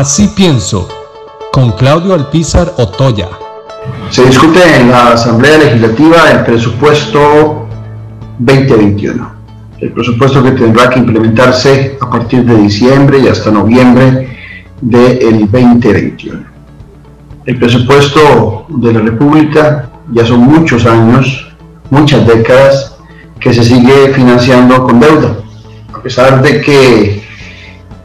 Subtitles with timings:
[0.00, 0.88] Así pienso,
[1.52, 3.28] con Claudio Alpizar Otoya.
[4.08, 7.68] Se discute en la Asamblea Legislativa el presupuesto
[8.38, 9.30] 2021,
[9.78, 14.38] el presupuesto que tendrá que implementarse a partir de diciembre y hasta noviembre
[14.80, 16.44] del 2021.
[17.44, 21.46] El presupuesto de la República ya son muchos años,
[21.90, 22.96] muchas décadas,
[23.38, 25.36] que se sigue financiando con deuda,
[25.92, 27.29] a pesar de que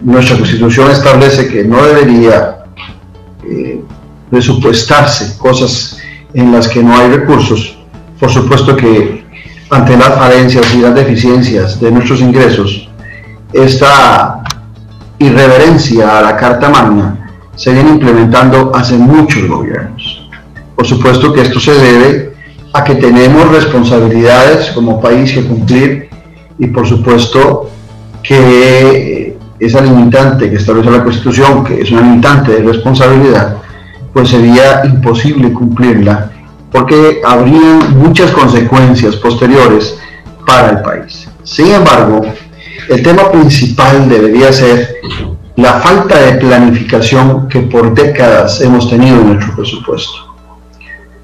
[0.06, 2.64] nuestra constitución establece que no debería
[3.44, 3.82] eh,
[4.30, 5.98] presupuestarse cosas
[6.34, 7.76] en las que no hay recursos.
[8.20, 9.26] Por supuesto que
[9.72, 12.88] ante las falencias y las deficiencias de nuestros ingresos,
[13.52, 14.44] esta
[15.18, 20.30] irreverencia a la Carta Magna se viene implementando hace muchos gobiernos.
[20.76, 22.34] Por supuesto que esto se debe
[22.74, 26.10] a que tenemos responsabilidades como país que cumplir
[26.60, 27.72] y por supuesto
[28.22, 29.05] que
[29.66, 33.58] esa limitante que establece la Constitución, que es una limitante de responsabilidad,
[34.14, 36.32] pues sería imposible cumplirla
[36.76, 39.98] porque habrían muchas consecuencias posteriores
[40.46, 41.28] para el país.
[41.44, 42.22] Sin embargo,
[42.90, 44.98] el tema principal debería ser
[45.56, 50.36] la falta de planificación que por décadas hemos tenido en nuestro presupuesto.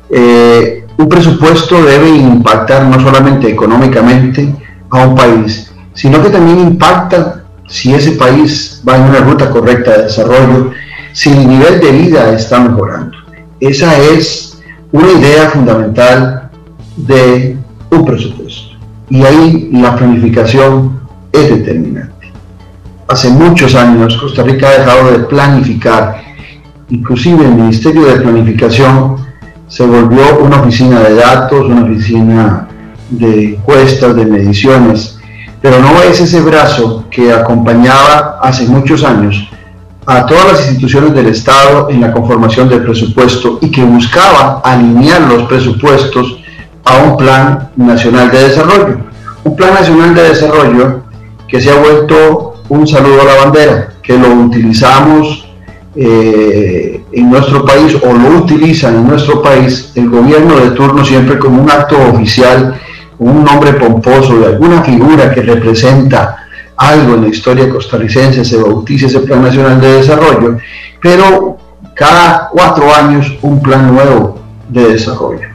[0.10, 4.56] Eh, un presupuesto debe impactar no solamente económicamente
[4.90, 7.41] a un país, sino que también impacta
[7.72, 10.72] si ese país va en una ruta correcta de desarrollo,
[11.14, 13.18] si el nivel de vida está mejorando.
[13.62, 16.52] Esa es una idea fundamental
[16.98, 17.58] de
[17.90, 18.76] un presupuesto.
[19.10, 21.00] Y ahí la planificación
[21.32, 22.34] es determinante.
[23.08, 26.22] Hace muchos años Costa Rica ha dejado de planificar,
[26.90, 29.16] inclusive el Ministerio de Planificación
[29.70, 32.68] se volvió una oficina de datos, una oficina
[33.10, 35.21] de encuestas, de mediciones,
[35.62, 39.48] pero no es ese brazo que acompañaba hace muchos años
[40.06, 45.22] a todas las instituciones del Estado en la conformación del presupuesto y que buscaba alinear
[45.22, 46.40] los presupuestos
[46.84, 48.98] a un plan nacional de desarrollo.
[49.44, 51.04] Un plan nacional de desarrollo
[51.48, 55.48] que se ha vuelto un saludo a la bandera, que lo utilizamos
[55.96, 61.38] eh, en nuestro país o lo utilizan en nuestro país el gobierno de turno siempre
[61.38, 62.80] como un acto oficial
[63.22, 66.38] un nombre pomposo de alguna figura que representa
[66.76, 70.58] algo en la historia costarricense, se bautiza ese Plan Nacional de Desarrollo,
[71.00, 71.56] pero
[71.94, 74.40] cada cuatro años un plan nuevo
[74.70, 75.48] de desarrollo.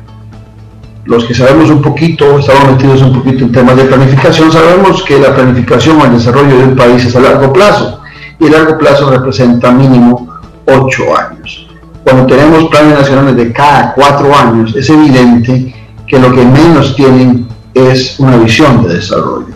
[1.06, 5.18] Los que sabemos un poquito, estamos metidos un poquito en temas de planificación, sabemos que
[5.18, 8.00] la planificación o el desarrollo de un país es a largo plazo
[8.38, 11.68] y el largo plazo representa mínimo ocho años.
[12.04, 15.74] Cuando tenemos planes nacionales de cada cuatro años, es evidente
[16.06, 17.45] que lo que menos tienen
[17.76, 19.54] es una visión de desarrollo.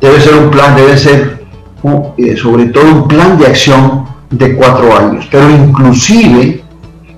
[0.00, 1.44] Debe ser un plan, debe ser
[2.16, 6.62] eh, sobre todo un plan de acción de cuatro años, pero inclusive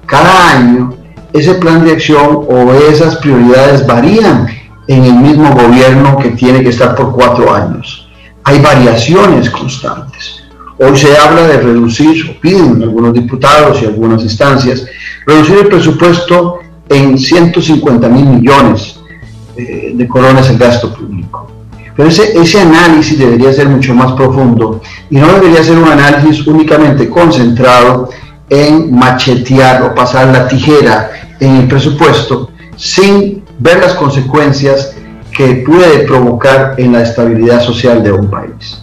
[0.07, 0.95] cada año
[1.35, 4.47] ese plan de acción o esas prioridades varían
[4.89, 8.09] en el mismo gobierno que tiene que estar por cuatro años.
[8.45, 10.43] Hay variaciones constantes.
[10.79, 14.87] Hoy se habla de reducir, o piden algunos diputados y algunas instancias,
[15.27, 19.02] reducir el presupuesto en 150 mil millones
[19.57, 21.51] de colones el gasto público.
[21.97, 24.81] Pero ese, ese análisis debería ser mucho más profundo
[25.11, 28.09] y no debería ser un análisis únicamente concentrado
[28.49, 34.97] en machetear o pasar la tijera en el presupuesto sin ver las consecuencias
[35.37, 38.83] que puede provocar en la estabilidad social de un país.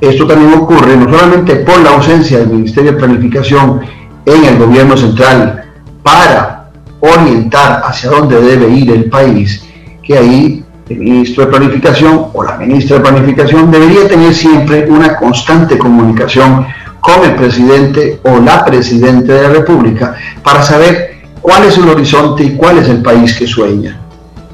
[0.00, 3.80] Esto también ocurre no solamente por la ausencia del Ministerio de Planificación
[4.26, 5.64] en el gobierno central
[6.02, 9.65] para orientar hacia dónde debe ir el país,
[10.06, 15.16] que ahí el ministro de Planificación o la ministra de Planificación debería tener siempre una
[15.16, 16.66] constante comunicación
[17.00, 22.44] con el presidente o la presidenta de la República para saber cuál es el horizonte
[22.44, 24.00] y cuál es el país que sueña.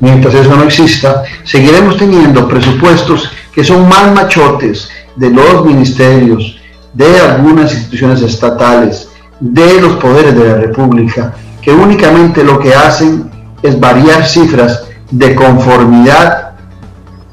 [0.00, 6.58] Mientras eso no exista, seguiremos teniendo presupuestos que son más machotes de los ministerios,
[6.94, 13.30] de algunas instituciones estatales, de los poderes de la República, que únicamente lo que hacen
[13.62, 16.52] es variar cifras de conformidad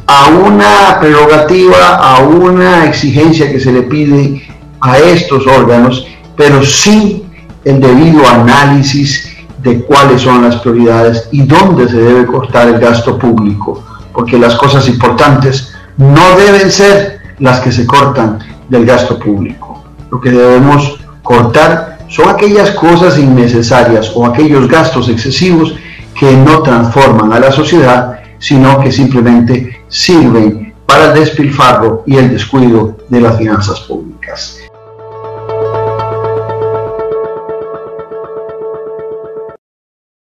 [0.06, 4.44] a una prerrogativa, a una exigencia que se le pide
[4.82, 6.06] a estos órganos,
[6.36, 7.24] pero sin
[7.64, 9.30] el debido análisis
[9.64, 13.84] de cuáles son las prioridades y dónde se debe cortar el gasto público,
[14.14, 19.84] porque las cosas importantes no deben ser las que se cortan del gasto público.
[20.12, 25.76] Lo que debemos cortar son aquellas cosas innecesarias o aquellos gastos excesivos
[26.20, 32.30] que no transforman a la sociedad, sino que simplemente sirven para el despilfarro y el
[32.30, 34.60] descuido de las finanzas públicas.